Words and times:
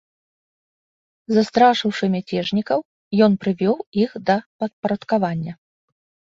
Застрашыўшы 1.37 2.05
мяцежнікаў, 2.15 2.79
ён 3.27 3.31
прывёў 3.45 3.77
іх 4.07 4.11
да 4.33 4.41
падпарадкавання. 4.65 5.53